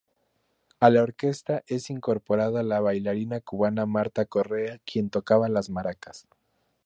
[0.79, 6.27] A la orquesta es incorporada la bailarina cubana Martha Correa quien tocaba las maracas.